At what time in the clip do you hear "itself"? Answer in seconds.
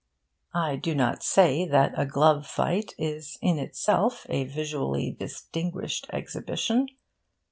3.59-4.25